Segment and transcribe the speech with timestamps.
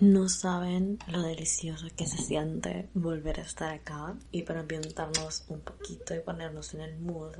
[0.00, 5.60] No saben lo delicioso que se siente volver a estar acá y para ambientarnos un
[5.60, 7.34] poquito y ponernos en el mood,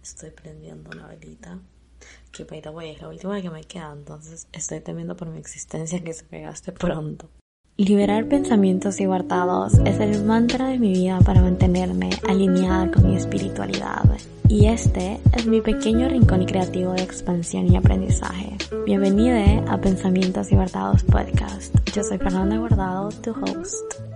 [0.00, 1.58] estoy prendiendo una velita
[2.30, 5.40] que by the way es la última que me queda, entonces estoy temiendo por mi
[5.40, 7.28] existencia que se pegaste pronto.
[7.76, 13.16] Liberar pensamientos y guardados es el mantra de mi vida para mantenerme alineada con mi
[13.16, 14.04] espiritualidad.
[14.48, 18.56] Y este es mi pequeño rincón creativo de expansión y aprendizaje.
[18.86, 21.74] Bienvenida a Pensamientos y Guardados Podcast.
[21.92, 24.13] Yo soy Fernanda Guardado, tu host.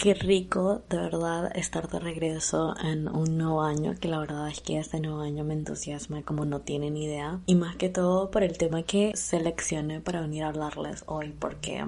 [0.00, 4.62] Qué rico, de verdad, estar de regreso en un nuevo año, que la verdad es
[4.62, 7.40] que este nuevo año me entusiasma como no tienen idea.
[7.44, 11.84] Y más que todo por el tema que seleccioné para venir a hablarles hoy, porque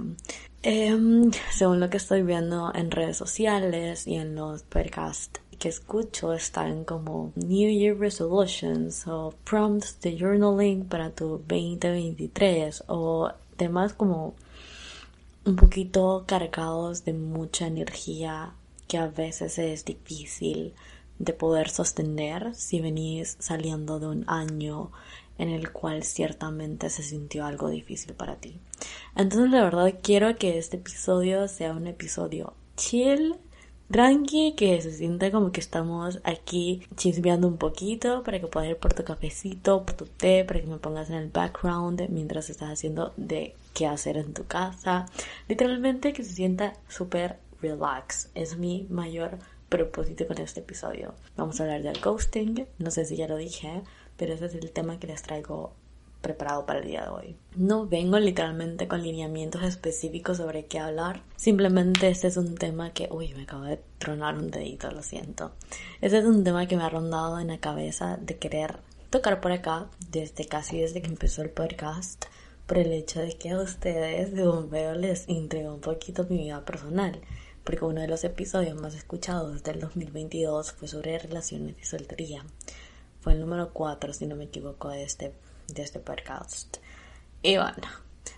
[0.63, 6.35] em, según lo que estoy viendo en redes sociales y en los podcasts que escucho
[6.35, 14.35] están como New Year Resolutions o prompts de journaling para tu 2023 o temas como
[15.45, 18.55] un poquito cargados de mucha energía
[18.87, 20.75] que a veces es difícil
[21.19, 24.91] de poder sostener si venís saliendo de un año
[25.39, 28.59] en el cual ciertamente se sintió algo difícil para ti.
[29.17, 33.37] Entonces la verdad quiero que este episodio sea un episodio chill,
[33.93, 38.77] tranqui, que se sienta como que estamos aquí chismeando un poquito para que puedas ir
[38.79, 42.71] por tu cafecito, por tu té, para que me pongas en el background mientras estás
[42.71, 45.07] haciendo de qué hacer en tu casa.
[45.49, 48.31] Literalmente que se sienta súper relax.
[48.35, 51.15] Es mi mayor propósito con este episodio.
[51.37, 52.67] Vamos a hablar del ghosting.
[52.79, 53.83] No sé si ya lo dije,
[54.17, 55.75] pero ese es el tema que les traigo
[56.23, 57.37] preparado para el día de hoy.
[57.55, 61.23] No vengo literalmente con lineamientos específicos sobre qué hablar.
[61.37, 65.53] Simplemente este es un tema que, uy, me acabo de tronar un dedito, lo siento.
[66.01, 68.79] Este es un tema que me ha rondado en la cabeza de querer
[69.11, 72.25] tocar por acá desde casi desde que empezó el podcast
[72.67, 76.65] por el hecho de que a ustedes de veo les intrigó un poquito mi vida
[76.65, 77.21] personal,
[77.65, 82.45] porque uno de los episodios más escuchados del 2022 fue sobre relaciones y soltería.
[83.21, 85.33] Fue el número 4, si no me equivoco, de este,
[85.69, 86.79] de este podcast.
[87.43, 87.89] Y bueno,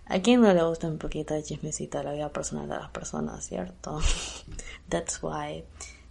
[0.07, 2.91] a quien no le gusta un poquito de chismecito de la vida personal de las
[2.91, 4.01] personas, ¿cierto?
[4.89, 5.65] That's why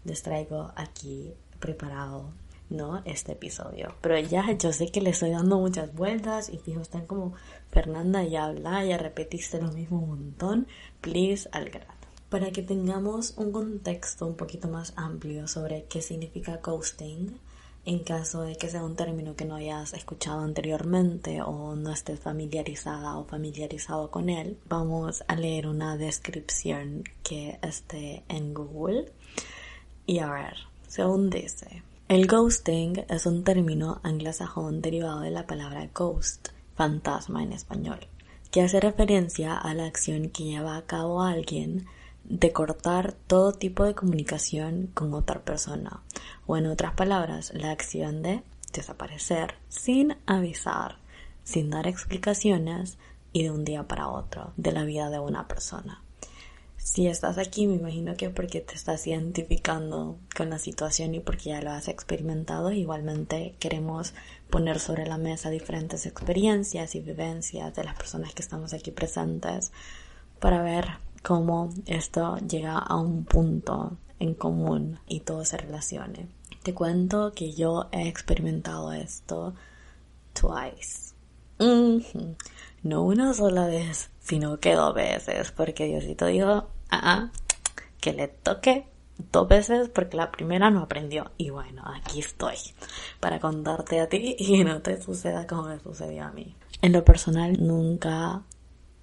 [0.03, 2.33] les traigo aquí preparado
[2.69, 3.01] ¿no?
[3.05, 3.95] Este episodio.
[4.01, 7.33] Pero ya yo sé que le estoy dando muchas vueltas y fijo, están como,
[7.71, 10.67] Fernanda, ya habla, ya repetiste lo mismo un montón,
[11.01, 11.93] please al grano.
[12.29, 17.39] Para que tengamos un contexto un poquito más amplio sobre qué significa ghosting,
[17.85, 22.19] en caso de que sea un término que no hayas escuchado anteriormente o no estés
[22.19, 29.11] familiarizada o familiarizado con él, vamos a leer una descripción que esté en Google.
[30.05, 30.55] Y a ver,
[30.87, 37.51] según dice, el ghosting es un término anglosajón derivado de la palabra ghost, fantasma en
[37.51, 37.99] español,
[38.51, 41.85] que hace referencia a la acción que lleva a cabo alguien
[42.23, 46.01] de cortar todo tipo de comunicación con otra persona,
[46.45, 50.97] o en otras palabras, la acción de desaparecer sin avisar,
[51.43, 52.97] sin dar explicaciones
[53.33, 56.01] y de un día para otro de la vida de una persona.
[56.77, 61.51] Si estás aquí, me imagino que porque te estás identificando con la situación y porque
[61.51, 64.13] ya lo has experimentado, igualmente queremos
[64.49, 69.71] poner sobre la mesa diferentes experiencias y vivencias de las personas que estamos aquí presentes
[70.41, 76.27] para ver cómo esto llega a un punto en común y todo se relacione.
[76.61, 79.53] Te cuento que yo he experimentado esto
[80.33, 81.13] twice.
[82.83, 87.31] No una sola vez, sino que dos veces, porque Diosito dijo, ah, ah,
[87.99, 88.85] que le toque
[89.31, 91.31] dos veces porque la primera no aprendió.
[91.37, 92.57] Y bueno, aquí estoy
[93.19, 96.55] para contarte a ti y no te suceda como me sucedió a mí.
[96.81, 98.41] En lo personal nunca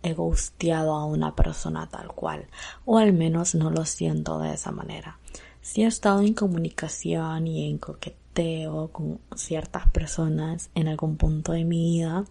[0.02, 2.46] he gusteado a una persona tal cual,
[2.84, 5.18] o al menos no lo siento de esa manera.
[5.62, 11.64] Si he estado en comunicación y en coqueteo con ciertas personas en algún punto de
[11.64, 12.24] mi vida,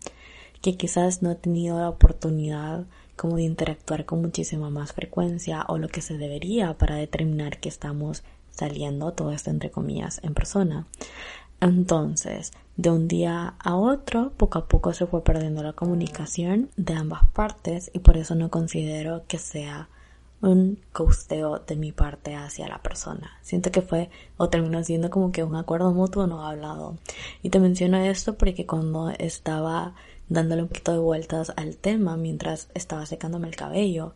[0.62, 2.86] que quizás no he tenido la oportunidad
[3.16, 7.70] como de interactuar con muchísima más frecuencia o lo que se debería para determinar que
[7.70, 10.88] estamos saliendo, todo esto entre comillas, en persona.
[11.62, 16.94] Entonces, de un día a otro, poco a poco se fue perdiendo la comunicación de
[16.94, 19.90] ambas partes y por eso no considero que sea
[20.42, 23.38] un costeo de mi parte hacia la persona.
[23.42, 26.98] Siento que fue o terminó siendo como que un acuerdo mutuo no hablado.
[27.44, 29.94] Y te menciono esto porque cuando estaba
[30.30, 34.14] dándole un poquito de vueltas al tema mientras estaba secándome el cabello.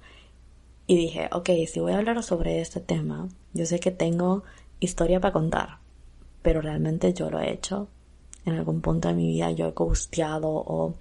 [0.88, 4.44] Y dije, ok, si voy a hablar sobre este tema, yo sé que tengo
[4.80, 5.80] historia para contar,
[6.44, 7.88] pero realmente yo lo he hecho.
[8.46, 10.96] En algún punto de mi vida yo he gusteado o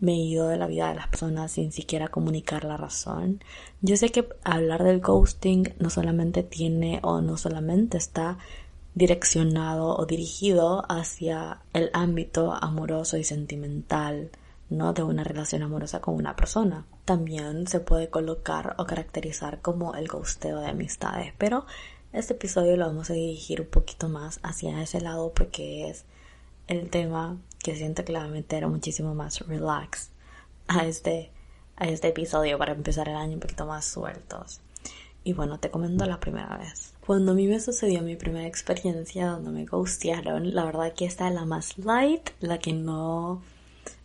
[0.00, 3.42] me he ido de la vida de las personas sin siquiera comunicar la razón.
[3.80, 8.38] Yo sé que hablar del ghosting no solamente tiene o no solamente está
[8.94, 14.30] direccionado o dirigido hacia el ámbito amoroso y sentimental,
[14.68, 16.86] no de una relación amorosa con una persona.
[17.04, 21.66] También se puede colocar o caracterizar como el ghosteo de amistades, pero
[22.12, 26.04] este episodio lo vamos a dirigir un poquito más hacia ese lado porque es
[26.66, 30.10] el tema que siento que le va a meter muchísimo más relax
[30.66, 31.30] a este,
[31.76, 34.60] a este episodio para empezar el año un poquito más sueltos.
[35.22, 36.94] Y bueno, te comento la primera vez.
[37.06, 41.28] Cuando a mí me sucedió mi primera experiencia donde me ghostearon, la verdad que esta
[41.28, 43.42] es la más light, la que no...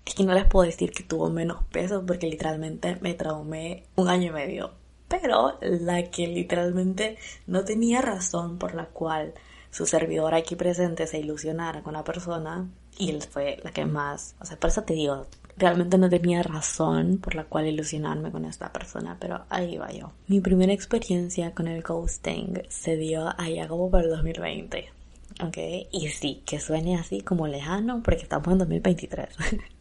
[0.05, 4.09] Es que no les puedo decir que tuvo menos peso porque literalmente me traumé un
[4.09, 4.84] año y medio.
[5.07, 7.17] Pero la que literalmente
[7.47, 9.33] no tenía razón por la cual
[9.69, 12.67] su servidor aquí presente se ilusionara con la persona
[12.97, 16.43] y él fue la que más, o sea, por eso te digo, realmente no tenía
[16.43, 20.11] razón por la cual ilusionarme con esta persona, pero ahí va yo.
[20.27, 24.89] Mi primera experiencia con el ghosting se dio allá como para el 2020.
[25.43, 25.57] ¿Ok?
[25.91, 29.27] Y sí, que suene así como lejano porque estamos en 2023.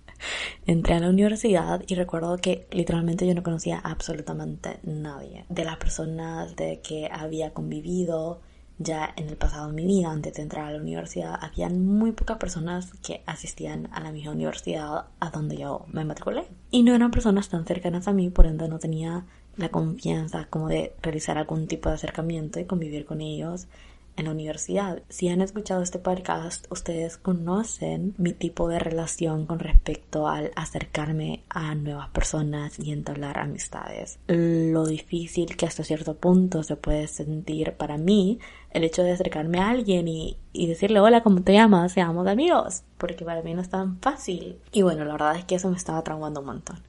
[0.66, 5.44] Entré a la universidad y recuerdo que literalmente yo no conocía absolutamente nadie.
[5.48, 8.40] De las personas de que había convivido,
[8.78, 12.12] ya en el pasado de mi vida, antes de entrar a la universidad, habían muy
[12.12, 16.44] pocas personas que asistían a la misma universidad a donde yo me matriculé.
[16.70, 20.68] Y no eran personas tan cercanas a mí, por ende no tenía la confianza como
[20.68, 23.68] de realizar algún tipo de acercamiento y convivir con ellos
[24.16, 25.02] en la universidad.
[25.08, 31.42] Si han escuchado este podcast, ustedes conocen mi tipo de relación con respecto al acercarme
[31.48, 34.18] a nuevas personas y entablar amistades.
[34.26, 38.38] Lo difícil que hasta cierto punto se puede sentir para mí
[38.70, 41.92] el hecho de acercarme a alguien y, y decirle hola, ¿cómo te llamas?
[41.92, 42.82] Seamos amigos.
[42.98, 44.58] Porque para mí no es tan fácil.
[44.72, 46.80] Y bueno, la verdad es que eso me estaba traumando un montón.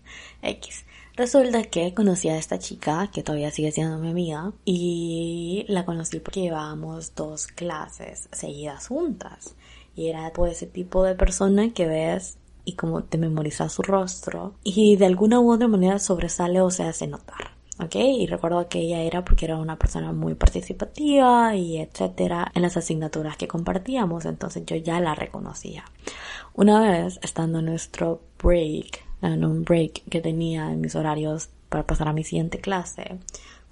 [0.42, 0.86] X.
[1.18, 6.20] Resulta que conocí a esta chica, que todavía sigue siendo mi amiga, y la conocí
[6.20, 9.56] porque llevábamos dos clases seguidas juntas.
[9.96, 14.56] Y era pues ese tipo de persona que ves y como te memoriza su rostro
[14.62, 17.52] y de alguna u otra manera sobresale o se hace notar.
[17.80, 17.96] ¿ok?
[17.96, 22.76] Y recuerdo que ella era porque era una persona muy participativa y etcétera en las
[22.76, 25.86] asignaturas que compartíamos, entonces yo ya la reconocía.
[26.54, 31.86] Una vez, estando en nuestro break, en un break que tenía en mis horarios para
[31.86, 33.20] pasar a mi siguiente clase.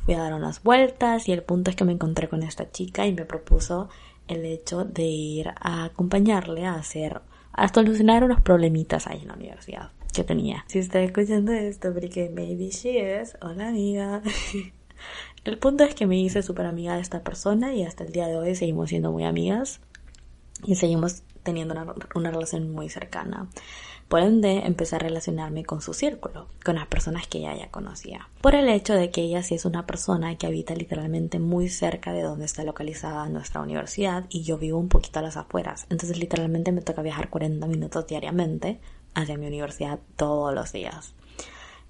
[0.06, 3.06] Fui a dar unas vueltas y el punto es que me encontré con esta chica
[3.06, 3.90] y me propuso
[4.28, 7.22] el hecho de ir a acompañarle a hacer,
[7.54, 10.63] a solucionar unos problemitas ahí en la universidad que tenía.
[10.68, 14.22] Si está escuchando esto, porque maybe she is, hola amiga.
[15.44, 18.28] el punto es que me hice súper amiga de esta persona y hasta el día
[18.28, 19.81] de hoy seguimos siendo muy amigas
[20.66, 23.50] y seguimos teniendo una, una relación muy cercana.
[24.08, 28.28] Por ende, empecé a relacionarme con su círculo, con las personas que ella ya conocía.
[28.42, 32.14] Por el hecho de que ella sí es una persona que habita literalmente muy cerca
[32.14, 35.88] de donde está localizada nuestra universidad y yo vivo un poquito a las afueras.
[35.90, 38.80] Entonces, literalmente me toca viajar 40 minutos diariamente
[39.16, 41.14] hacia mi universidad todos los días.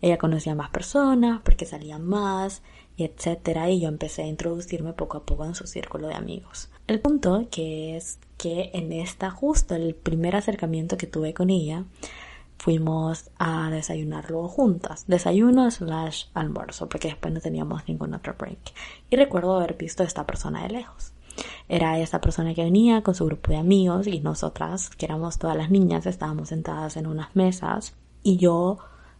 [0.01, 2.61] Ella conocía más personas porque salía más
[2.97, 6.69] etcétera y yo empecé a introducirme poco a poco en su círculo de amigos.
[6.87, 11.85] El punto que es que en esta justo el primer acercamiento que tuve con ella
[12.57, 18.73] fuimos a desayunar luego juntas, desayuno slash almuerzo porque después no teníamos ningún otro break
[19.09, 21.13] y recuerdo haber visto a esta persona de lejos.
[21.67, 25.57] Era esta persona que venía con su grupo de amigos y nosotras, que éramos todas
[25.57, 28.77] las niñas, estábamos sentadas en unas mesas y yo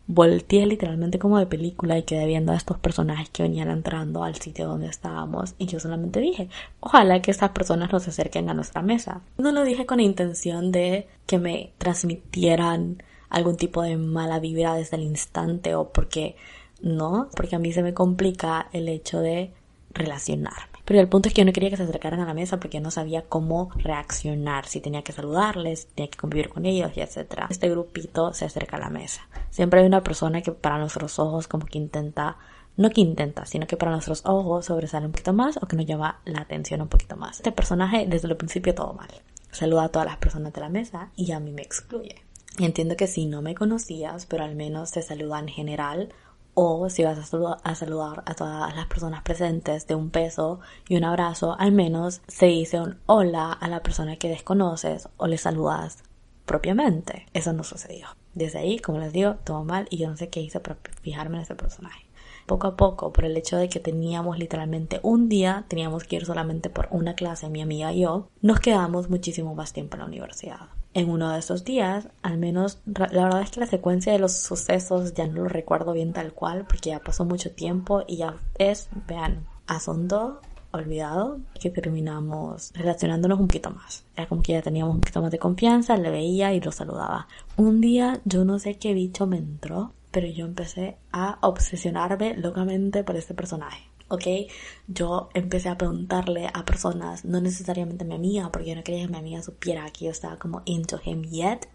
[0.08, 4.36] volteé literalmente como de película y quedé viendo a estos personajes que venían entrando al
[4.36, 8.82] sitio donde estábamos y yo solamente dije, ojalá que estas personas nos acerquen a nuestra
[8.82, 9.22] mesa.
[9.38, 14.98] No lo dije con intención de que me transmitieran algún tipo de mala vibra desde
[14.98, 16.36] el instante o porque
[16.82, 19.52] no, porque a mí se me complica el hecho de
[19.94, 20.73] relacionarme.
[20.86, 22.82] Pero el punto es que yo no quería que se acercaran a la mesa porque
[22.82, 27.02] no sabía cómo reaccionar, si tenía que saludarles, si tenía que convivir con ellos y
[27.02, 27.48] etcétera.
[27.50, 29.22] Este grupito se acerca a la mesa.
[29.50, 32.38] Siempre hay una persona que para nuestros ojos como que intenta
[32.76, 35.86] no que intenta, sino que para nuestros ojos sobresale un poquito más o que nos
[35.86, 37.38] llama la atención un poquito más.
[37.38, 39.10] Este personaje desde el principio todo mal.
[39.52, 42.24] Saluda a todas las personas de la mesa y a mí me excluye.
[42.58, 46.10] Entiendo que si no me conocías, pero al menos te saluda en general
[46.54, 51.04] o si vas a, saludar a todas las personas presentes de un beso y un
[51.04, 56.04] abrazo, al menos se dice un hola a la persona que desconoces o le saludas
[56.46, 57.26] propiamente.
[57.34, 58.08] Eso no sucedió.
[58.34, 61.38] Desde ahí, como les digo, todo mal y yo no sé qué hice para fijarme
[61.38, 62.06] en ese personaje.
[62.46, 66.26] Poco a poco, por el hecho de que teníamos literalmente un día, teníamos que ir
[66.26, 70.08] solamente por una clase, mi amiga y yo, nos quedamos muchísimo más tiempo en la
[70.08, 70.68] universidad.
[70.94, 74.34] En uno de esos días, al menos la verdad es que la secuencia de los
[74.34, 78.36] sucesos ya no lo recuerdo bien tal cual porque ya pasó mucho tiempo y ya
[78.58, 80.40] es, vean, asondo
[80.72, 84.06] olvidado que terminamos relacionándonos un poquito más.
[84.16, 87.28] Era como que ya teníamos un poquito más de confianza, le veía y lo saludaba.
[87.58, 93.04] Un día yo no sé qué bicho me entró, pero yo empecé a obsesionarme locamente
[93.04, 93.93] por este personaje.
[94.14, 94.52] ¿Ok?
[94.88, 99.06] Yo empecé a preguntarle a personas, no necesariamente a mi amiga, porque yo no quería
[99.06, 101.68] que mi amiga supiera que yo estaba como into him yet,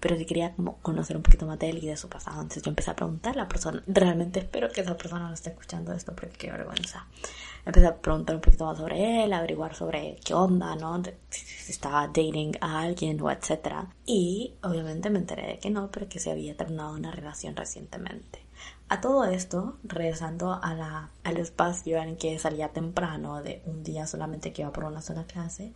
[0.00, 2.40] pero sí quería como conocer un poquito más de él y de su pasado.
[2.40, 5.50] Entonces yo empecé a preguntarle a la persona, realmente espero que esa persona no esté
[5.50, 7.06] escuchando esto porque qué vergüenza.
[7.64, 11.02] Empecé a preguntar un poquito más sobre él, averiguar sobre qué onda, ¿no?
[11.30, 13.88] Si estaba dating a alguien o etcétera.
[14.04, 18.43] Y obviamente me enteré de que no, pero que se había terminado una relación recientemente.
[18.88, 24.52] A todo esto, regresando a al espacio en que salía temprano de un día solamente
[24.52, 25.72] que iba por una sola clase,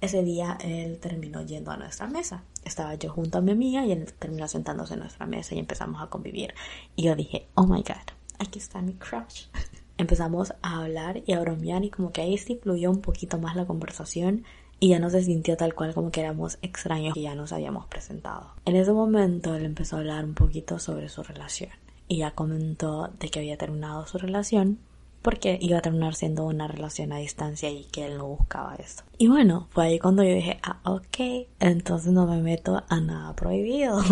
[0.00, 2.42] ese día él terminó yendo a nuestra mesa.
[2.64, 6.02] Estaba yo junto a mi amiga y él terminó sentándose en nuestra mesa y empezamos
[6.02, 6.54] a convivir.
[6.96, 9.46] Y yo dije, oh my god, aquí está mi crush.
[9.98, 13.54] empezamos a hablar y a bromear y como que ahí sí fluyó un poquito más
[13.54, 14.44] la conversación
[14.80, 17.86] y ya no se sintió tal cual como que éramos extraños y ya nos habíamos
[17.86, 18.54] presentado.
[18.64, 21.70] En ese momento él empezó a hablar un poquito sobre su relación
[22.10, 24.80] y ya comentó de que había terminado su relación
[25.22, 29.04] porque iba a terminar siendo una relación a distancia y que él no buscaba eso.
[29.16, 33.36] Y bueno, fue ahí cuando yo dije, ah, ok, entonces no me meto a nada
[33.36, 34.02] prohibido.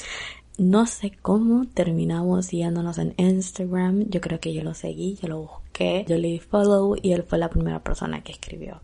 [0.58, 5.40] no sé cómo terminamos siguiéndonos en Instagram, yo creo que yo lo seguí, yo lo
[5.40, 8.80] busqué, yo le di follow y él fue la primera persona que escribió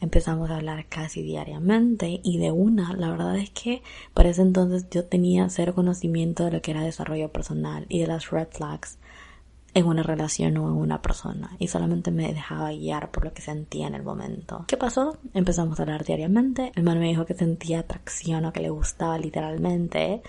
[0.00, 3.82] empezamos a hablar casi diariamente y de una, la verdad es que
[4.14, 8.06] para ese entonces yo tenía cero conocimiento de lo que era desarrollo personal y de
[8.06, 8.98] las red flags
[9.74, 13.42] en una relación o en una persona y solamente me dejaba guiar por lo que
[13.42, 14.64] sentía en el momento.
[14.68, 15.18] ¿Qué pasó?
[15.34, 19.18] Empezamos a hablar diariamente, el man me dijo que sentía atracción o que le gustaba
[19.18, 20.22] literalmente.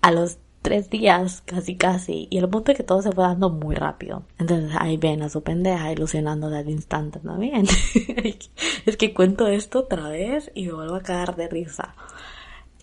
[0.00, 3.50] A los tres días, casi casi, y el punto es que todo se fue dando
[3.50, 4.22] muy rápido.
[4.38, 7.66] Entonces ahí ven a su pendeja ilusionando al instante también.
[8.86, 11.94] es que cuento esto otra vez y me vuelvo a caer de risa.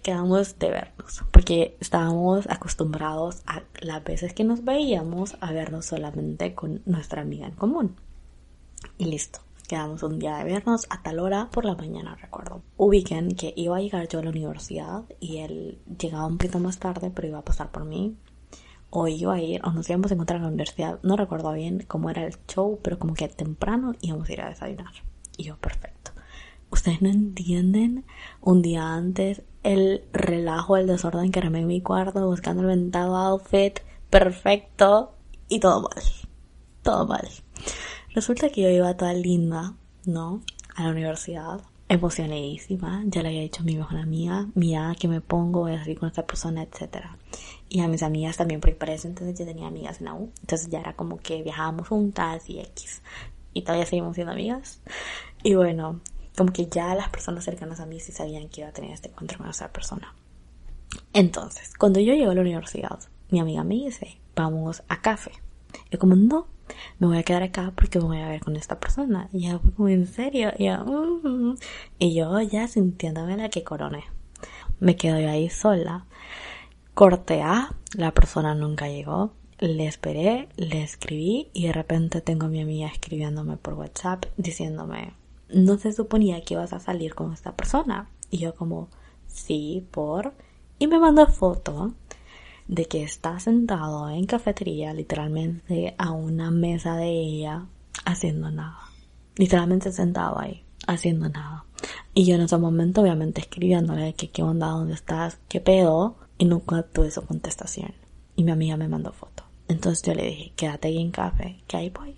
[0.04, 6.54] Quedamos de vernos, porque estábamos acostumbrados a las veces que nos veíamos a vernos solamente
[6.54, 7.96] con nuestra amiga en común.
[9.00, 9.40] Y listo.
[9.72, 12.62] Quedamos un día de vernos a tal hora por la mañana, recuerdo.
[12.76, 16.78] Ubiquen que iba a llegar yo a la universidad y él llegaba un poquito más
[16.78, 18.18] tarde, pero iba a pasar por mí.
[18.90, 21.00] O iba a ir, o nos íbamos a encontrar en la universidad.
[21.04, 24.50] No recuerdo bien cómo era el show, pero como que temprano íbamos a ir a
[24.50, 24.92] desayunar.
[25.38, 26.12] Y yo, perfecto.
[26.70, 28.04] Ustedes no entienden
[28.42, 33.16] un día antes el relajo, el desorden que armé en mi cuarto buscando el ventado
[33.16, 35.14] outfit perfecto
[35.48, 36.04] y todo mal.
[36.82, 37.30] Todo mal.
[38.14, 39.74] Resulta que yo iba toda linda,
[40.06, 40.42] ¿no?
[40.76, 43.04] A la universidad, emocionadísima.
[43.06, 45.98] Ya le había dicho a mi mejor amiga, mira que me pongo, voy a salir
[45.98, 47.06] con esta persona, etc.
[47.70, 50.32] Y a mis amigas también, porque para eso entonces yo tenía amigas en la U.
[50.42, 53.02] Entonces ya era como que viajábamos juntas y X.
[53.54, 54.82] Y todavía seguimos siendo amigas.
[55.44, 56.02] Y bueno,
[56.38, 59.10] como que ya las personas cercanas a mí sí sabían que iba a tener este
[59.10, 60.14] encuentro con esa persona.
[61.14, 63.00] Entonces, cuando yo llego a la universidad,
[63.30, 65.32] mi amiga me dice, vamos a café.
[65.90, 66.48] Yo como, no,
[67.00, 69.30] me voy a quedar acá porque me voy a ver con esta persona.
[69.32, 70.52] Y ya fue como en serio.
[70.58, 71.56] Y yo, mm".
[72.00, 74.04] y yo ya sintiéndome la que coroné.
[74.80, 76.06] Me quedo yo ahí sola.
[76.94, 79.34] Corté a, la persona nunca llegó.
[79.60, 85.14] Le esperé, le escribí y de repente tengo a mi amiga escribiéndome por WhatsApp diciéndome,
[85.50, 88.10] no se suponía que ibas a salir con esta persona.
[88.32, 88.90] Y yo como,
[89.28, 90.34] sí, por...
[90.80, 91.94] Y me mandó foto
[92.68, 97.66] de que está sentado en cafetería, literalmente a una mesa de ella,
[98.06, 98.80] haciendo nada.
[99.36, 101.66] Literalmente sentado ahí, haciendo nada.
[102.14, 106.46] Y yo en ese momento, obviamente, escribiéndole que qué onda, dónde estás, qué pedo, y
[106.46, 107.94] nunca tuve su contestación.
[108.36, 109.44] Y mi amiga me mandó foto.
[109.68, 112.16] Entonces yo le dije, quédate ahí en café, que ahí voy.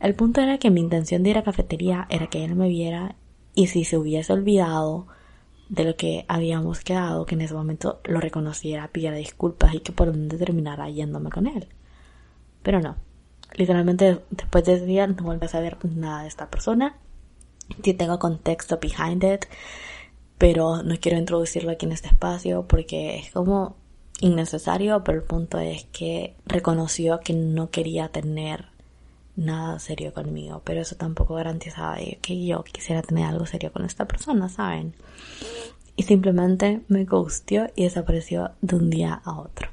[0.00, 3.16] El punto era que mi intención de ir a cafetería era que él me viera
[3.54, 5.06] y si se hubiese olvidado
[5.68, 9.92] de lo que habíamos quedado, que en ese momento lo reconociera, pidiera disculpas y que
[9.92, 11.68] por donde terminara yéndome con él.
[12.62, 12.96] Pero no.
[13.54, 16.96] Literalmente después de ese día no vuelvo a saber nada de esta persona.
[17.82, 19.46] Sí tengo contexto behind it,
[20.38, 23.76] pero no quiero introducirlo aquí en este espacio porque es como
[24.20, 28.73] innecesario, pero el punto es que reconoció que no quería tener
[29.36, 34.06] nada serio conmigo, pero eso tampoco garantizaba que yo quisiera tener algo serio con esta
[34.06, 34.94] persona, ¿saben?
[35.96, 39.68] Y simplemente me gustió y desapareció de un día a otro.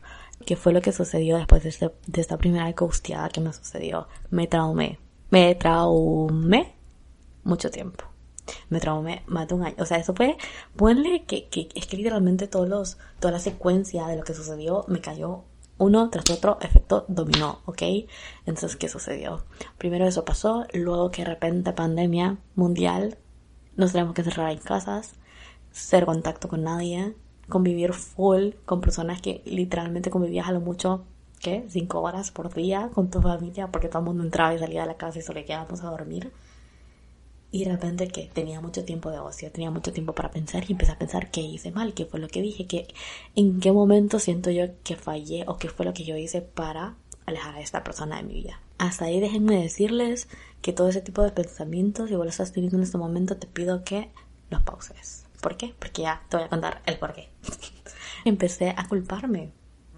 [0.46, 1.92] ¿Qué fue lo que sucedió después de,
[2.22, 4.08] esta primera gusteada que me sucedió?
[4.30, 5.00] Me traumé.
[5.30, 6.74] Me traumé
[7.44, 8.06] mucho tiempo.
[8.70, 9.76] Me traumé más de un año.
[9.80, 10.38] O sea, eso fue,
[10.76, 14.84] ponle que, que es que literalmente todos los, toda la secuencia de lo que sucedió
[14.88, 15.44] me cayó
[15.82, 17.82] uno tras otro, efecto dominó, ¿ok?
[18.46, 19.44] Entonces, ¿qué sucedió?
[19.80, 23.18] Primero eso pasó, luego que de repente pandemia mundial,
[23.78, 25.14] nos tenemos que cerrar en casas,
[25.72, 27.16] ser contacto con nadie,
[27.50, 31.04] convivir full con personas que literalmente convivías a lo mucho,
[31.40, 31.66] ¿qué?
[31.68, 34.88] Cinco horas por día con tu familia porque todo el mundo entraba y salía de
[34.88, 36.32] la casa y solo quedábamos a dormir.
[37.52, 40.72] Y de repente que tenía mucho tiempo de ocio, tenía mucho tiempo para pensar y
[40.72, 42.88] empecé a pensar qué hice mal, qué fue lo que dije, que
[43.36, 46.96] en qué momento siento yo que fallé o qué fue lo que yo hice para
[47.26, 48.62] alejar a esta persona de mi vida.
[48.78, 50.28] Hasta ahí déjenme decirles
[50.62, 53.48] que todo ese tipo de pensamientos, si vos lo estás teniendo en este momento, te
[53.48, 54.10] pido que
[54.50, 55.26] los pauses.
[55.42, 55.74] ¿Por qué?
[55.78, 57.30] Porque ya te voy a contar el por qué.
[58.26, 59.52] Empecé a culparme.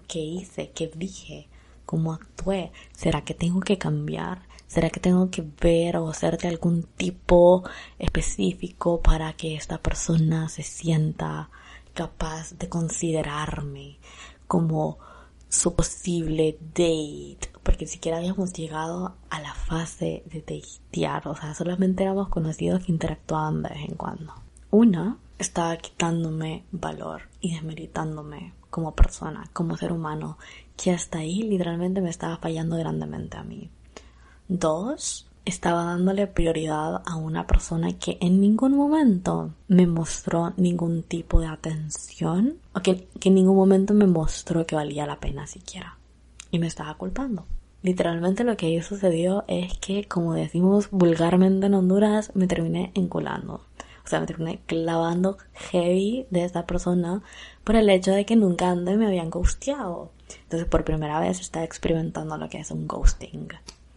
[0.08, 0.70] ¿Qué hice?
[0.70, 1.48] ¿Qué dije?
[1.86, 2.72] ¿Cómo actué?
[2.94, 4.42] ¿Será que tengo que cambiar?
[4.74, 7.62] ¿Será que tengo que ver o hacerte algún tipo
[7.96, 11.48] específico para que esta persona se sienta
[11.92, 13.98] capaz de considerarme
[14.48, 14.98] como
[15.48, 17.52] su posible date?
[17.62, 22.90] Porque siquiera habíamos llegado a la fase de datear, o sea, solamente éramos conocidos que
[22.90, 24.34] interactuaban de vez en cuando.
[24.72, 30.36] Una estaba quitándome valor y desmeritándome como persona, como ser humano,
[30.76, 33.70] que hasta ahí literalmente me estaba fallando grandemente a mí.
[34.48, 41.40] Dos, estaba dándole prioridad a una persona que en ningún momento me mostró ningún tipo
[41.40, 45.98] de atención o que, en ningún momento me mostró que valía la pena siquiera.
[46.50, 47.46] Y me estaba culpando.
[47.82, 53.62] Literalmente lo que ahí sucedió es que, como decimos vulgarmente en Honduras, me terminé enculando.
[54.04, 57.22] O sea, me terminé clavando heavy de esta persona
[57.64, 60.12] por el hecho de que nunca antes me habían ghosteado.
[60.42, 63.48] Entonces, por primera vez estaba experimentando lo que es un ghosting.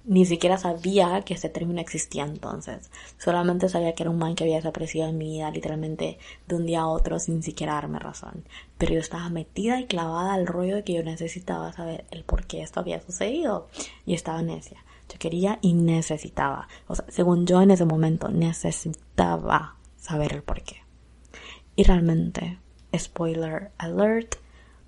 [0.07, 2.89] Ni siquiera sabía que ese término existía entonces.
[3.17, 6.65] Solamente sabía que era un man que había desaparecido en mi vida literalmente de un
[6.65, 8.45] día a otro sin siquiera darme razón.
[8.77, 12.45] Pero yo estaba metida y clavada al rollo de que yo necesitaba saber el por
[12.45, 13.67] qué esto había sucedido.
[14.05, 14.81] Y estaba necia.
[15.09, 16.69] Yo quería y necesitaba.
[16.87, 20.77] O sea, según yo en ese momento, necesitaba saber el por qué.
[21.75, 22.59] Y realmente,
[22.97, 24.35] spoiler alert,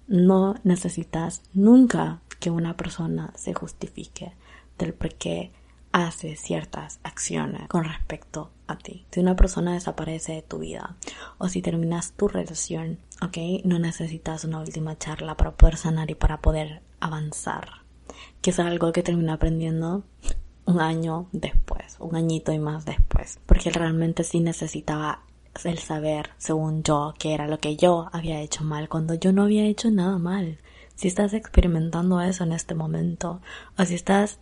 [0.08, 4.32] no necesitas nunca que una persona se justifique
[4.80, 5.52] del por qué
[5.92, 9.06] hace ciertas acciones con respecto a ti.
[9.12, 10.96] Si una persona desaparece de tu vida
[11.38, 16.16] o si terminas tu relación, ok, no necesitas una última charla para poder sanar y
[16.16, 17.70] para poder avanzar.
[18.42, 20.04] Que es algo que termina aprendiendo
[20.66, 25.24] un año después, un añito y más después, porque realmente sí necesitaba
[25.64, 29.44] el saber, según yo, que era lo que yo había hecho mal cuando yo no
[29.44, 30.60] había hecho nada mal.
[30.96, 33.42] Si estás experimentando eso en este momento,
[33.78, 34.40] o si estás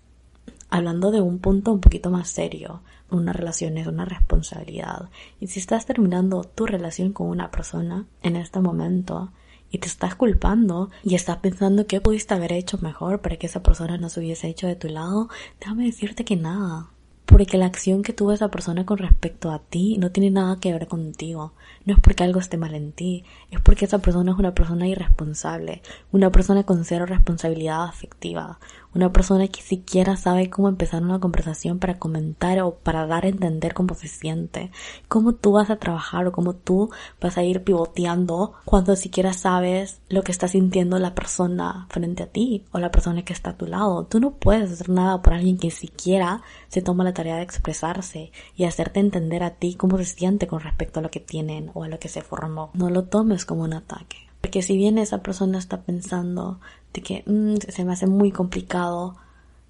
[0.69, 5.60] hablando de un punto un poquito más serio, una relación es una responsabilidad, y si
[5.60, 9.32] estás terminando tu relación con una persona en este momento,
[9.71, 13.63] y te estás culpando y estás pensando qué pudiste haber hecho mejor para que esa
[13.63, 16.89] persona no se hubiese hecho de tu lado, déjame decirte que nada.
[17.25, 20.71] Porque la acción que tuvo esa persona con respecto a ti no tiene nada que
[20.71, 21.53] ver contigo.
[21.88, 24.89] No es porque algo esté mal en ti, es porque esa persona es una persona
[24.89, 28.60] irresponsable, una persona con cero responsabilidad afectiva,
[28.93, 33.30] una persona que siquiera sabe cómo empezar una conversación para comentar o para dar a
[33.30, 34.71] entender cómo se siente,
[35.08, 36.89] cómo tú vas a trabajar o cómo tú
[37.21, 42.28] vas a ir pivoteando cuando siquiera sabes lo que está sintiendo la persona frente a
[42.28, 44.06] ti o la persona que está a tu lado.
[44.06, 48.32] Tú no puedes hacer nada por alguien que siquiera se toma la tarea de expresarse
[48.56, 51.83] y hacerte entender a ti cómo se siente con respecto a lo que tienen o
[51.83, 52.71] a lo que se formó.
[52.73, 54.17] No lo tomes como un ataque.
[54.41, 56.59] Porque si bien esa persona está pensando
[56.93, 59.15] de que mm, se me hace muy complicado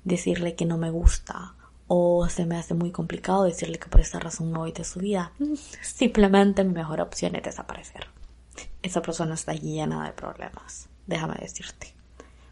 [0.04, 1.54] decirle que no me gusta
[1.88, 5.00] o se me hace muy complicado decirle que por esta razón no voy de su
[5.00, 8.08] vida, mm, simplemente mi mejor opción es desaparecer.
[8.82, 11.94] Esa persona está llena de problemas, déjame decirte.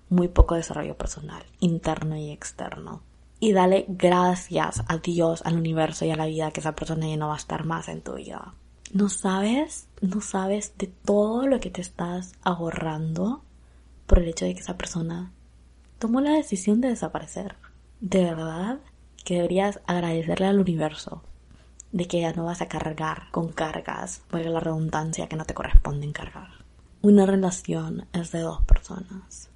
[0.09, 3.01] Muy poco desarrollo personal, interno y externo.
[3.39, 7.17] Y dale gracias a Dios, al universo y a la vida que esa persona ya
[7.17, 8.53] no va a estar más en tu vida
[8.95, 13.43] no sabes, no sabes de todo lo que te estás ahorrando
[14.08, 15.34] por el hecho de que esa persona
[15.99, 17.58] tomó la decisión de desaparecer.
[17.99, 18.79] De verdad
[19.25, 21.23] que deberías agradecerle al universo
[21.91, 25.53] de que ya no vas a cargar con cargas, por la redundancia que no te
[25.53, 26.47] corresponde cargar.
[27.01, 29.49] Una relación es de dos personas.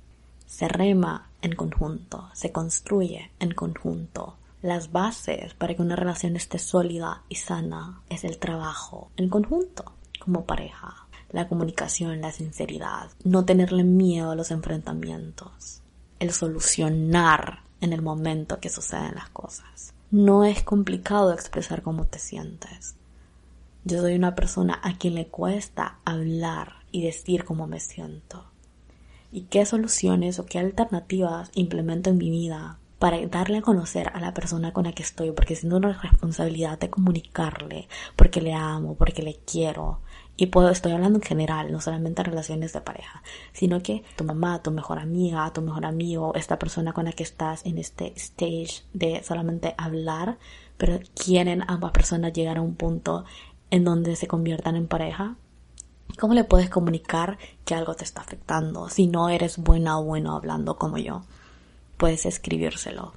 [0.48, 6.60] Se rema en conjunto, se construye en conjunto, las bases para que una relación esté
[6.60, 13.46] sólida y sana es el trabajo en conjunto, como pareja, la comunicación, la sinceridad, no
[13.46, 15.82] tenerle miedo a los enfrentamientos,
[16.20, 19.94] el solucionar en el momento que suceden las cosas.
[20.12, 22.96] No es complicado expresar cómo te sientes.
[23.86, 28.44] Yo soy una persona a quien le cuesta hablar y decir cómo me siento.
[29.32, 34.20] Y qué soluciones o qué alternativas implemento en mi vida para darle a conocer a
[34.20, 38.96] la persona con la que estoy, porque siento una responsabilidad de comunicarle, porque le amo,
[38.96, 40.02] porque le quiero.
[40.36, 44.26] Y puedo, estoy hablando en general, no solamente en relaciones de pareja, sino que tu
[44.26, 48.14] mamá, tu mejor amiga, tu mejor amigo, esta persona con la que estás en este
[48.18, 50.38] stage de solamente hablar,
[50.78, 53.26] pero quieren ambas personas llegar a un punto
[53.72, 55.36] en donde se conviertan en pareja,
[56.20, 60.36] ¿cómo le puedes comunicar que algo te está afectando si no eres buena o bueno
[60.36, 61.24] hablando como yo?
[62.00, 63.14] Puedes escribírselo.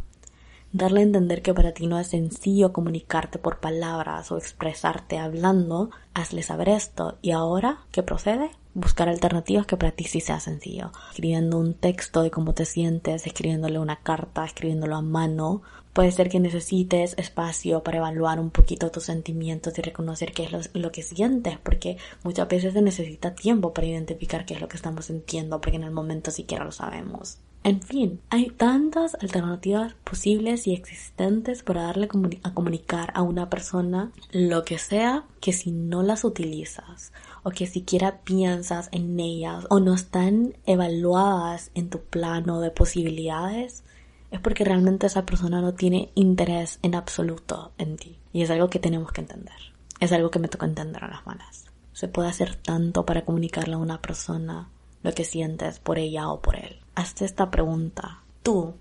[0.72, 5.90] Darle a entender que para ti no es sencillo comunicarte por palabras o expresarte hablando,
[6.14, 7.16] hazle saber esto.
[7.22, 8.50] ¿Y ahora qué procede?
[8.74, 10.90] Buscar alternativas que para ti sí sea sencillo.
[11.10, 16.30] Escribiendo un texto de cómo te sientes, escribiéndole una carta, escribiéndolo a mano Puede ser
[16.30, 21.02] que necesites espacio para evaluar un poquito tus sentimientos y reconocer qué es lo, que
[21.02, 25.60] sientes, porque muchas veces se necesita tiempo para identificar qué es lo que estamos sintiendo,
[25.60, 27.40] porque en el momento siquiera lo sabemos.
[27.64, 32.08] En fin, hay tantas alternativas posibles y existentes para darle
[32.42, 37.12] a comunicar a una persona lo que sea que si no las utilizas
[37.44, 43.84] o que siquiera piensas en ellas o no están evaluadas en tu plano de posibilidades,
[44.32, 48.18] es porque realmente esa persona no tiene interés en absoluto en ti.
[48.32, 49.72] Y es algo que tenemos que entender.
[50.00, 51.66] Es algo que me toca entender a las malas.
[51.92, 54.68] Se puede hacer tanto para comunicarle a una persona
[55.02, 56.81] lo que sientes por ella o por él.
[56.94, 58.22] Hazte esta pregunta.
[58.42, 58.74] Tú,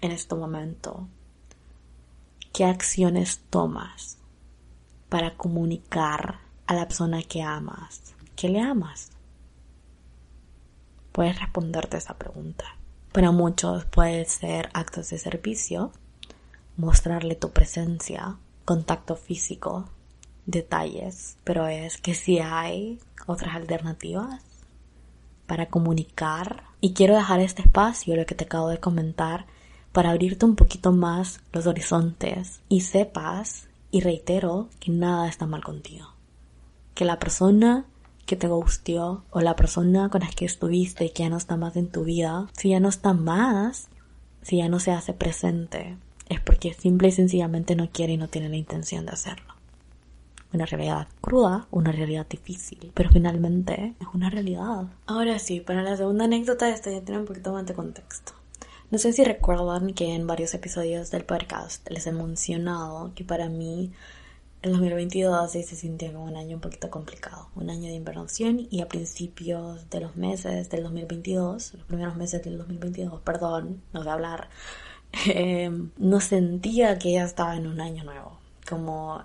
[0.00, 1.06] en este momento,
[2.54, 4.16] ¿qué acciones tomas
[5.10, 8.14] para comunicar a la persona que amas?
[8.34, 9.10] ¿Qué le amas?
[11.12, 12.64] Puedes responderte esa pregunta.
[13.12, 15.92] Para muchos puede ser actos de servicio,
[16.78, 19.84] mostrarle tu presencia, contacto físico,
[20.46, 24.42] detalles, pero es que si hay otras alternativas
[25.46, 29.46] para comunicar y quiero dejar este espacio, lo que te acabo de comentar,
[29.92, 35.64] para abrirte un poquito más los horizontes y sepas y reitero que nada está mal
[35.64, 36.06] contigo.
[36.94, 37.86] Que la persona
[38.26, 41.76] que te gustió o la persona con la que estuviste que ya no está más
[41.76, 43.88] en tu vida, si ya no está más,
[44.42, 45.96] si ya no se hace presente,
[46.28, 49.57] es porque simple y sencillamente no quiere y no tiene la intención de hacerlo.
[50.52, 54.86] Una realidad cruda, una realidad difícil, pero finalmente es una realidad.
[55.06, 58.32] Ahora sí, para la segunda anécdota esta ya tiene un poquito más de contexto.
[58.90, 63.50] No sé si recuerdan que en varios episodios del podcast les he mencionado que para
[63.50, 63.92] mí
[64.62, 68.80] el 2022 se sintió como un año un poquito complicado, un año de inversión y
[68.80, 74.08] a principios de los meses del 2022, los primeros meses del 2022, perdón, no voy
[74.08, 74.48] hablar,
[75.26, 79.22] em, no sentía que ya estaba en un año nuevo, como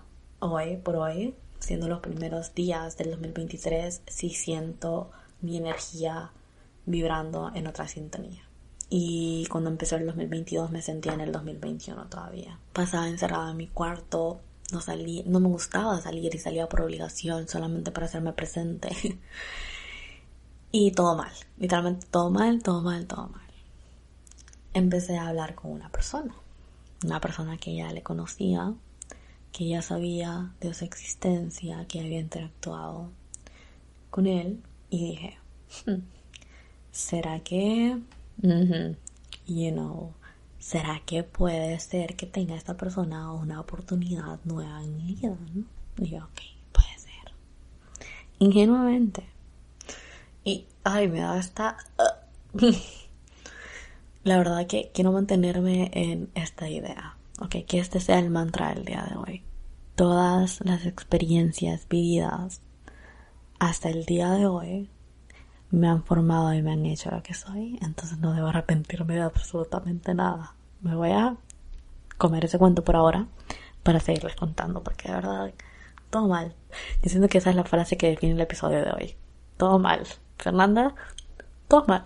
[0.51, 6.31] hoy por hoy, siendo los primeros días del 2023, sí siento mi energía
[6.85, 8.43] vibrando en otra sintonía.
[8.89, 12.59] Y cuando empezó el 2022 me sentía en el 2021 todavía.
[12.73, 17.47] Pasaba encerrada en mi cuarto, no salí, no me gustaba salir y salía por obligación
[17.47, 18.89] solamente para hacerme presente.
[20.71, 23.41] y todo mal, literalmente todo mal, todo mal, todo mal.
[24.73, 26.35] Empecé a hablar con una persona,
[27.03, 28.73] una persona que ya le conocía,
[29.53, 33.11] que ya sabía de su existencia, que había interactuado
[34.09, 35.37] con él y dije,
[35.85, 36.01] hmm,
[36.91, 37.99] ¿será que,
[39.47, 40.13] you know,
[40.57, 45.37] ¿será que puede ser que tenga esta persona una oportunidad nueva en mi vida?
[45.53, 45.65] ¿no?
[46.03, 47.31] Y yo, ok, puede ser.
[48.39, 49.23] Ingenuamente.
[50.43, 51.77] Y, ay, me da esta...
[54.23, 57.17] La verdad que quiero mantenerme en esta idea.
[57.43, 59.43] Ok, que este sea el mantra del día de hoy.
[59.95, 62.61] Todas las experiencias vividas
[63.59, 64.89] hasta el día de hoy
[65.69, 69.21] me han formado y me han hecho lo que soy, entonces no debo arrepentirme de
[69.21, 70.55] absolutamente nada.
[70.81, 71.35] Me voy a
[72.17, 73.27] comer ese cuento por ahora
[73.83, 75.53] para seguirles contando, porque de verdad,
[76.09, 76.55] todo mal.
[77.01, 79.15] Diciendo que esa es la frase que define el episodio de hoy.
[79.57, 80.07] Todo mal.
[80.37, 80.95] Fernanda,
[81.67, 82.03] todo mal.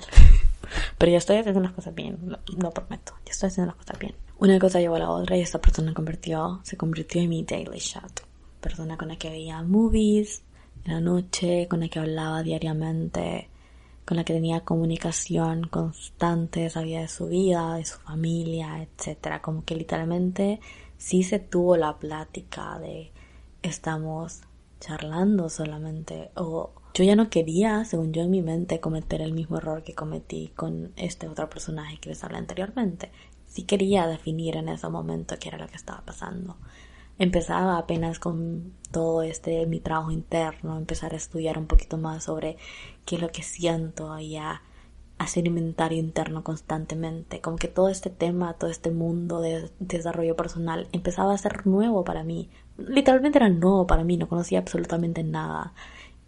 [0.97, 3.13] Pero ya estoy haciendo las cosas bien, lo, prometo.
[3.25, 4.15] Ya estoy haciendo las cosas bien.
[4.39, 7.79] Una cosa llevó a la otra y esta persona convirtió, se convirtió en mi daily
[7.79, 8.21] shot.
[8.61, 10.43] Persona con la que veía movies
[10.85, 13.49] en la noche, con la que hablaba diariamente,
[14.05, 19.41] con la que tenía comunicación constante, sabía de su vida, de su familia, etcétera.
[19.41, 20.59] Como que literalmente
[20.99, 23.11] sí se tuvo la plática de
[23.63, 24.41] estamos
[24.79, 29.57] charlando solamente o yo ya no quería, según yo en mi mente, cometer el mismo
[29.57, 33.11] error que cometí con este otro personaje que les hablé anteriormente.
[33.47, 36.57] Sí quería definir en ese momento qué era lo que estaba pasando.
[37.19, 42.57] empezaba apenas con todo este mi trabajo interno, empezar a estudiar un poquito más sobre
[43.05, 44.61] qué es lo que siento y a
[45.17, 50.87] hacer inventario interno constantemente, como que todo este tema, todo este mundo de desarrollo personal
[50.91, 55.73] empezaba a ser nuevo para mí, literalmente era nuevo para mí, no conocía absolutamente nada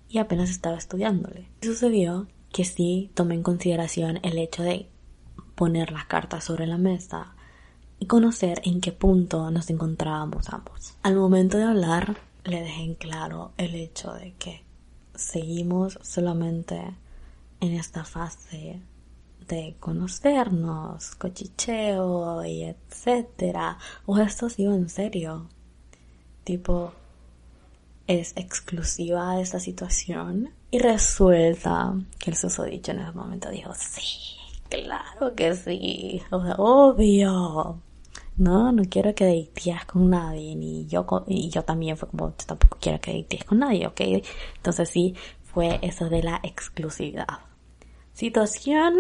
[0.10, 1.48] y apenas estaba estudiándole.
[1.62, 4.90] Sucedió que sí tomé en consideración el hecho de
[5.60, 7.34] poner las cartas sobre la mesa
[8.00, 10.94] y conocer en qué punto nos encontrábamos ambos.
[11.04, 14.64] Al momento de hablar, le dejé en claro el hecho de que
[15.16, 16.80] seguimos solamente
[17.60, 18.80] en esta fase
[19.50, 23.80] de conocernos, cochicheo y etcétera.
[24.06, 25.50] O esto sido en serio.
[26.46, 26.94] Tipo,
[28.08, 30.54] es exclusiva de esta situación.
[30.72, 34.40] Y resulta que el susodicho en ese momento dijo, sí,
[34.70, 36.22] claro que sí.
[36.32, 37.82] O sea, obvio.
[38.38, 42.46] No, no quiero que datees con nadie, ni yo, y yo también fue como, yo
[42.48, 44.00] tampoco quiero que datees con nadie, ¿ok?
[44.56, 47.28] Entonces sí, fue eso de la exclusividad.
[48.14, 48.96] Situación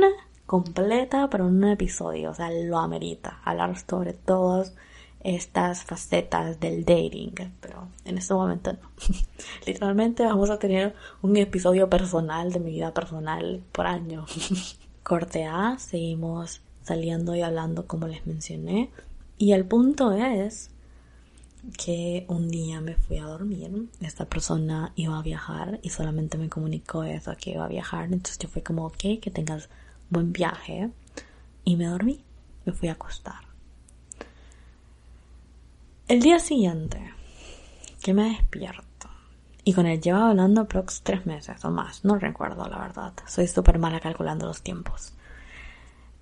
[0.46, 3.40] completa para un episodio, o sea, lo amerita.
[3.46, 4.76] Hablar sobre todas
[5.22, 8.90] estas facetas del dating, pero en este momento no.
[9.66, 14.26] Literalmente vamos a tener un episodio personal de mi vida personal por año.
[15.10, 18.92] Corte A, seguimos saliendo y hablando como les mencioné.
[19.40, 20.70] Y el punto es
[21.84, 26.48] que un día me fui a dormir, esta persona iba a viajar y solamente me
[26.48, 29.68] comunicó eso, que iba a viajar, entonces yo fui como, ok, que tengas
[30.12, 30.92] buen viaje
[31.66, 32.24] y me dormí,
[32.66, 33.42] me fui a acostar.
[36.08, 37.00] El día siguiente,
[38.04, 38.89] que me despierto,
[39.70, 43.48] y con él llevaba hablando aprox tres meses o más, no recuerdo la verdad, soy
[43.48, 45.14] súper mala calculando los tiempos.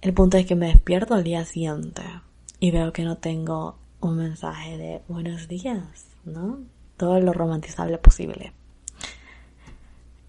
[0.01, 2.01] El punto es que me despierto al día siguiente
[2.59, 6.59] y veo que no tengo un mensaje de buenos días, ¿no?
[6.97, 8.51] Todo lo romantizable posible.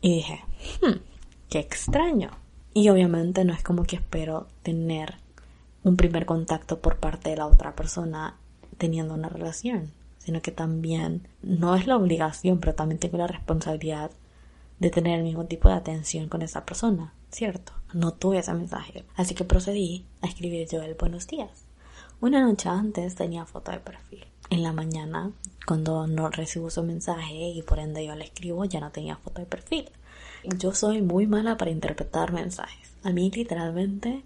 [0.00, 0.44] Y dije,
[0.80, 1.00] hmm,
[1.50, 2.30] qué extraño.
[2.72, 5.16] Y obviamente no es como que espero tener
[5.82, 8.36] un primer contacto por parte de la otra persona
[8.76, 9.90] teniendo una relación,
[10.28, 14.10] sino que también no es la obligación, pero también tengo la responsabilidad
[14.78, 17.72] de tener el mismo tipo de atención con esa persona, ¿cierto?
[17.94, 21.64] No tuve ese mensaje, así que procedí a escribir yo el buenos días.
[22.20, 24.26] Una noche antes tenía foto de perfil.
[24.50, 25.30] En la mañana,
[25.66, 29.40] cuando no recibo su mensaje y por ende yo le escribo, ya no tenía foto
[29.40, 29.88] de perfil.
[30.58, 32.92] Yo soy muy mala para interpretar mensajes.
[33.02, 34.24] A mí literalmente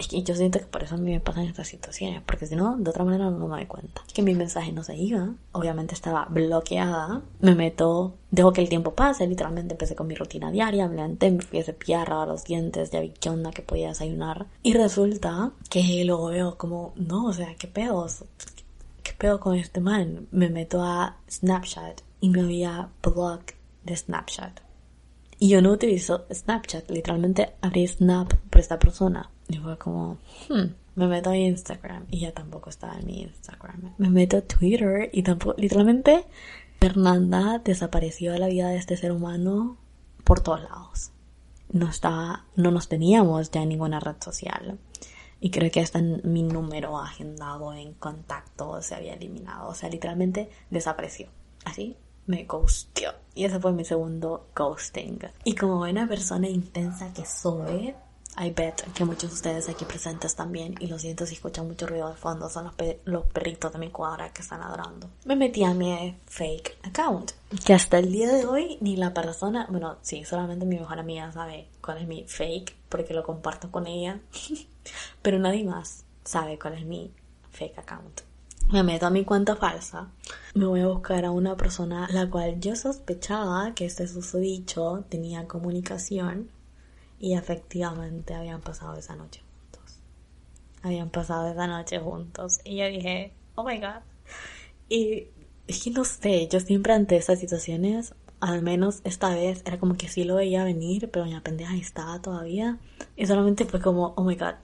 [0.00, 2.56] es que yo siento que por eso a mí me pasan estas situaciones, porque si
[2.56, 4.02] no, de otra manera no me doy cuenta.
[4.06, 8.68] Es que mi mensaje no se iba, obviamente estaba bloqueada, me meto, dejo que el
[8.68, 12.26] tiempo pase, literalmente empecé con mi rutina diaria, me levanté, me fui a cepillar, a
[12.26, 14.46] los dientes, ya vi qué onda que podía desayunar.
[14.62, 18.24] Y resulta que luego veo como, no, o sea, qué pedos,
[19.02, 20.28] qué pedo con este man.
[20.30, 23.40] Me meto a Snapchat y me había blog
[23.84, 24.60] de Snapchat.
[25.38, 29.30] Y yo no utilizo Snapchat, literalmente abrí Snap por esta persona.
[29.50, 33.94] Y fue como, hmm, me meto a Instagram y ya tampoco estaba en mi Instagram.
[33.98, 36.24] Me meto a Twitter y tampoco, literalmente,
[36.78, 39.76] Fernanda desapareció de la vida de este ser humano
[40.22, 41.10] por todos lados.
[41.72, 44.78] No estaba, no nos teníamos ya en ninguna red social.
[45.40, 49.68] Y creo que hasta mi número agendado en contacto se había eliminado.
[49.68, 51.28] O sea, literalmente desapareció.
[51.64, 53.14] Así, me ghostió.
[53.34, 55.18] Y ese fue mi segundo ghosting.
[55.44, 57.94] Y como buena persona intensa que soy,
[58.38, 61.86] I bet que muchos de ustedes aquí presentes también, y lo siento si escuchan mucho
[61.86, 65.10] ruido de fondo, son los, los perritos de mi cuadra que están ladrando.
[65.24, 67.32] Me metí a mi fake account,
[67.64, 71.32] que hasta el día de hoy ni la persona, bueno, sí, solamente mi mejor amiga
[71.32, 74.20] sabe cuál es mi fake, porque lo comparto con ella,
[75.22, 77.12] pero nadie más sabe cuál es mi
[77.50, 78.22] fake account
[78.72, 80.12] me meto a mi cuenta falsa,
[80.54, 85.48] me voy a buscar a una persona la cual yo sospechaba que este susodicho tenía
[85.48, 86.50] comunicación
[87.20, 89.98] y efectivamente habían pasado esa noche juntos.
[90.82, 94.02] Habían pasado esa noche juntos y yo dije, oh my god.
[94.88, 95.28] Y
[95.66, 100.08] que no sé, yo siempre ante esas situaciones, al menos esta vez era como que
[100.08, 102.78] sí lo veía venir, pero la pendeja estaba todavía.
[103.16, 104.54] Y solamente fue como, oh my god.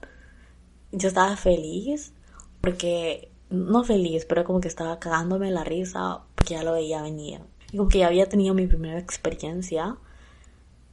[0.91, 2.13] Yo estaba feliz
[2.59, 7.41] porque no feliz, pero como que estaba cagándome la risa porque ya lo veía venir.
[7.71, 9.97] Y como que ya había tenido mi primera experiencia.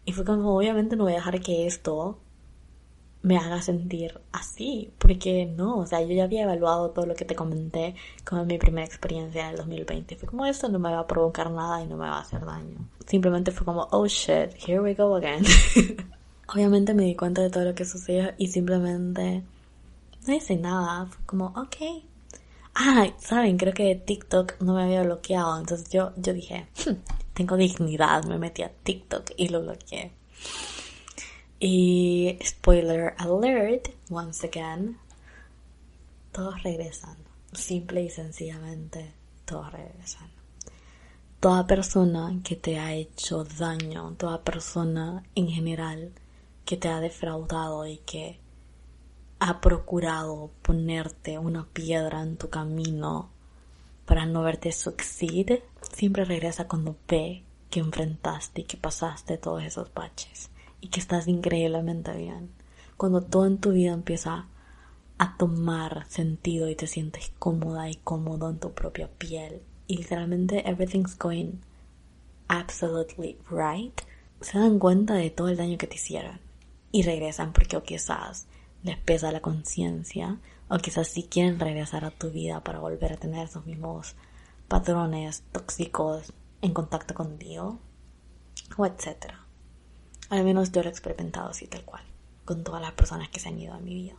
[0.05, 2.19] Y fue como, obviamente no voy a dejar que esto
[3.23, 7.25] me haga sentir así, porque no, o sea, yo ya había evaluado todo lo que
[7.25, 10.17] te comenté como mi primera experiencia en el 2020.
[10.17, 12.45] Fue como, esto no me va a provocar nada y no me va a hacer
[12.45, 12.87] daño.
[13.07, 15.45] Simplemente fue como, oh shit, here we go again.
[16.49, 19.43] obviamente me di cuenta de todo lo que sucedió y simplemente
[20.27, 21.07] no hice nada.
[21.07, 22.05] Fue como, ok,
[22.77, 25.59] Ah, saben, creo que TikTok no me había bloqueado.
[25.61, 26.95] Entonces yo, yo dije, hmm,
[27.35, 28.25] tengo dignidad.
[28.25, 30.13] Me metí a TikTok y lo bloqueé.
[31.61, 34.99] Y spoiler alert, once again,
[36.33, 37.17] todos regresan.
[37.53, 39.13] Simple y sencillamente,
[39.45, 40.31] todos regresan.
[41.41, 46.13] Toda persona que te ha hecho daño, toda persona en general
[46.65, 48.41] que te ha defraudado y que
[49.39, 53.31] ha procurado ponerte una piedra en tu camino
[54.07, 55.61] para no verte succeed,
[55.95, 61.29] siempre regresa cuando ve que enfrentaste y que pasaste todos esos baches y que estás
[61.29, 62.51] increíblemente bien.
[62.97, 64.47] Cuando todo en tu vida empieza
[65.19, 70.69] a tomar sentido y te sientes cómoda y cómodo en tu propia piel y literalmente
[70.69, 71.61] everything's going
[72.49, 74.01] absolutely right,
[74.41, 76.41] se dan cuenta de todo el daño que te hicieron
[76.93, 78.47] y regresan porque o quizás
[78.83, 83.17] les pesa la conciencia o quizás si quieren regresar a tu vida para volver a
[83.17, 84.15] tener esos mismos
[84.69, 87.79] patrones tóxicos en contacto contigo
[88.77, 89.47] o etcétera.
[90.31, 92.03] Al menos yo lo he experimentado así tal cual
[92.45, 94.17] con todas las personas que se han ido a mi vida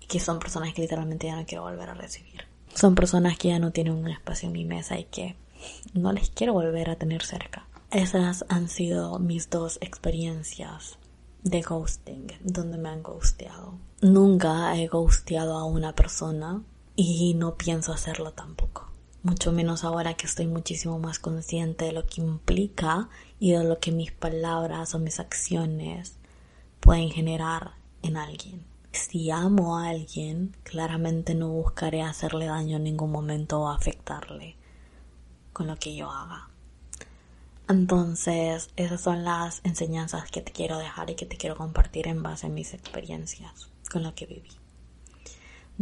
[0.00, 2.46] y que son personas que literalmente ya no quiero volver a recibir.
[2.74, 5.36] Son personas que ya no tienen un espacio en mi mesa y que
[5.92, 7.66] no les quiero volver a tener cerca.
[7.90, 10.98] Esas han sido mis dos experiencias
[11.42, 13.78] de ghosting, donde me han ghosteado.
[14.00, 16.62] Nunca he ghosteado a una persona
[16.94, 18.89] y no pienso hacerlo tampoco.
[19.22, 23.78] Mucho menos ahora que estoy muchísimo más consciente de lo que implica y de lo
[23.78, 26.16] que mis palabras o mis acciones
[26.80, 28.64] pueden generar en alguien.
[28.92, 34.56] Si amo a alguien, claramente no buscaré hacerle daño en ningún momento o afectarle
[35.52, 36.48] con lo que yo haga.
[37.68, 42.22] Entonces, esas son las enseñanzas que te quiero dejar y que te quiero compartir en
[42.22, 44.59] base a mis experiencias con lo que viví.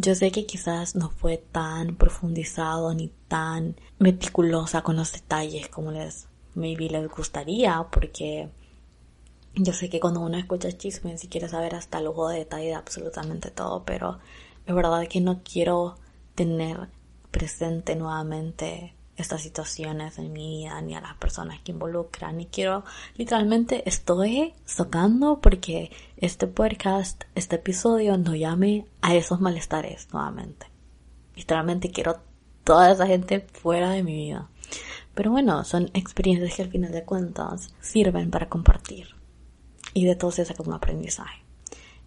[0.01, 5.91] Yo sé que quizás no fue tan profundizado ni tan meticulosa con los detalles como
[5.91, 8.49] les maybe les gustaría, porque
[9.55, 12.75] yo sé que cuando uno escucha chismes y quiere saber hasta luego de detalle de
[12.77, 14.21] absolutamente todo, pero
[14.67, 15.97] es verdad que no quiero
[16.37, 16.89] tener
[17.33, 22.85] presente nuevamente estas situaciones en mi vida ni a las personas que involucran y quiero
[23.17, 30.67] literalmente estoy socando porque este podcast, este episodio no llame a esos malestares nuevamente.
[31.37, 32.21] Literalmente quiero
[32.65, 34.49] toda esa gente fuera de mi vida.
[35.15, 39.09] Pero bueno, son experiencias que al final de cuentas sirven para compartir
[39.95, 41.43] y de todo se saca un aprendizaje.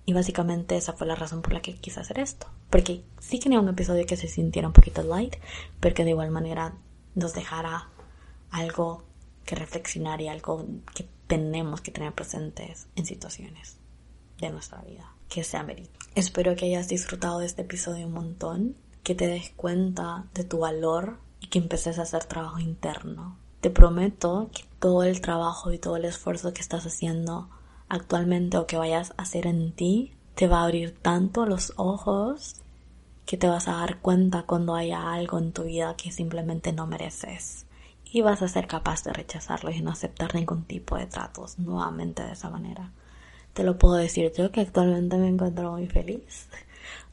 [0.05, 2.47] Y básicamente esa fue la razón por la que quise hacer esto.
[2.69, 5.35] Porque sí quería un episodio que se sintiera un poquito light,
[5.79, 6.73] pero que de igual manera
[7.15, 7.89] nos dejara
[8.49, 9.03] algo
[9.45, 13.77] que reflexionar y algo que tenemos que tener presentes en situaciones
[14.39, 15.97] de nuestra vida que se amerita.
[16.15, 20.59] Espero que hayas disfrutado de este episodio un montón, que te des cuenta de tu
[20.59, 23.37] valor y que empeces a hacer trabajo interno.
[23.61, 27.49] Te prometo que todo el trabajo y todo el esfuerzo que estás haciendo
[27.87, 32.60] actualmente o que vayas a hacer en ti te va a abrir tanto los ojos
[33.25, 36.87] que te vas a dar cuenta cuando haya algo en tu vida que simplemente no
[36.87, 37.65] mereces.
[38.13, 42.23] Y vas a ser capaz de rechazarlo y no aceptar ningún tipo de tratos nuevamente
[42.23, 42.91] de esa manera.
[43.53, 46.47] Te lo puedo decir yo que actualmente me encuentro muy feliz.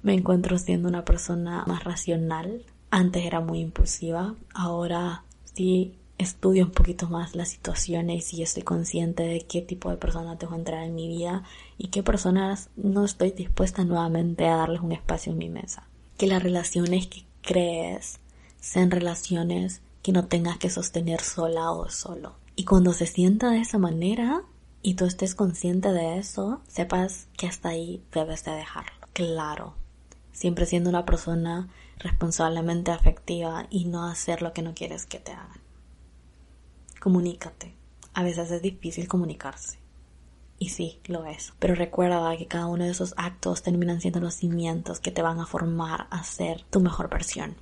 [0.03, 2.64] Me encuentro siendo una persona más racional.
[2.90, 4.35] Antes era muy impulsiva.
[4.55, 9.97] Ahora sí estudio un poquito más las situaciones y estoy consciente de qué tipo de
[9.97, 11.44] personas dejo entrar en mi vida
[11.77, 15.88] y qué personas no estoy dispuesta nuevamente a darles un espacio en mi mesa
[16.18, 18.18] que las relaciones que crees
[18.61, 22.35] sean relaciones que no tengas que sostener sola o solo.
[22.57, 24.42] Y cuando se sienta de esa manera
[24.83, 28.92] y tú estés consciente de eso, sepas que hasta ahí debes de dejarlo.
[29.12, 29.74] Claro,
[30.33, 35.33] siempre siendo una persona responsablemente afectiva y no hacer lo que no quieres que te
[35.33, 35.61] hagan.
[37.00, 37.74] Comunícate.
[38.12, 39.78] A veces es difícil comunicarse.
[40.59, 41.53] Y sí, lo es.
[41.59, 45.38] Pero recuerda que cada uno de esos actos terminan siendo los cimientos que te van
[45.38, 47.57] a formar a ser tu mejor versión.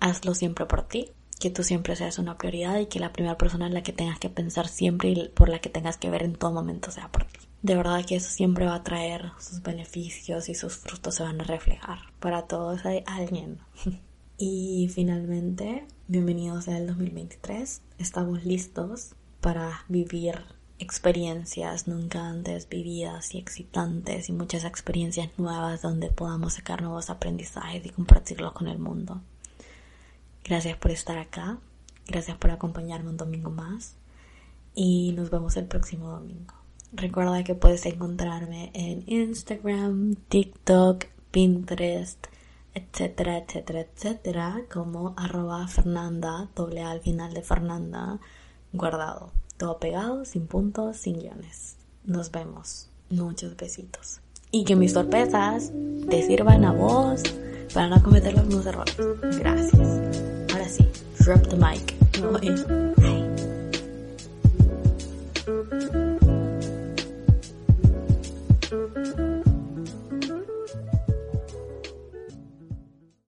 [0.00, 3.66] Hazlo siempre por ti, que tú siempre seas una prioridad y que la primera persona
[3.66, 6.34] en la que tengas que pensar siempre y por la que tengas que ver en
[6.34, 7.40] todo momento sea por ti.
[7.62, 11.40] De verdad que eso siempre va a traer sus beneficios y sus frutos se van
[11.40, 11.98] a reflejar.
[12.18, 13.58] Para todos hay alguien.
[14.38, 17.82] y finalmente, bienvenidos al 2023.
[17.98, 20.42] Estamos listos para vivir
[20.80, 27.84] experiencias nunca antes vividas y excitantes y muchas experiencias nuevas donde podamos sacar nuevos aprendizajes
[27.84, 29.20] y compartirlos con el mundo.
[30.44, 31.58] Gracias por estar acá,
[32.06, 33.94] gracias por acompañarme un domingo más
[34.74, 36.54] y nos vemos el próximo domingo.
[36.92, 42.26] Recuerda que puedes encontrarme en Instagram, TikTok, Pinterest,
[42.74, 48.18] etcétera, etcétera, etcétera, como arroba Fernanda, doble al final de Fernanda,
[48.72, 49.30] guardado.
[49.60, 51.76] Todo pegado, sin puntos, sin guiones.
[52.04, 52.88] Nos vemos.
[53.10, 54.22] Muchos besitos.
[54.50, 55.70] Y que mis sorpresas
[56.08, 57.22] te sirvan a vos
[57.74, 58.96] para no cometer los mismos errores.
[59.38, 60.00] Gracias.
[60.50, 60.88] Ahora sí,
[61.18, 61.94] drop the mic.
[69.02, 69.29] Bye.